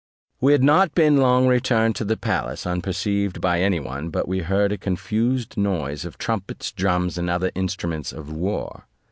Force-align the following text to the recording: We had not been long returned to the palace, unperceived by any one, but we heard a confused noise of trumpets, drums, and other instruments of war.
We 0.39 0.53
had 0.53 0.63
not 0.63 0.95
been 0.95 1.17
long 1.17 1.45
returned 1.45 1.95
to 1.97 2.03
the 2.03 2.17
palace, 2.17 2.65
unperceived 2.65 3.39
by 3.39 3.61
any 3.61 3.79
one, 3.79 4.09
but 4.09 4.27
we 4.27 4.39
heard 4.39 4.71
a 4.71 4.77
confused 4.79 5.57
noise 5.57 6.05
of 6.05 6.17
trumpets, 6.17 6.71
drums, 6.71 7.19
and 7.19 7.29
other 7.29 7.51
instruments 7.53 8.11
of 8.11 8.31
war. 8.33 8.85